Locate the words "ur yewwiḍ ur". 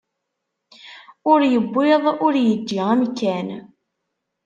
1.31-2.33